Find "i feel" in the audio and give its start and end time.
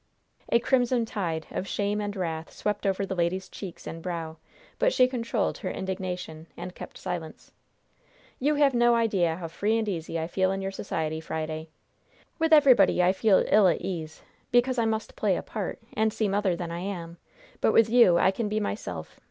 10.19-10.51, 13.03-13.43